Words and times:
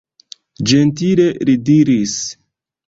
Ĝentile 0.71 1.29
li 1.51 1.59
diris: 1.71 2.19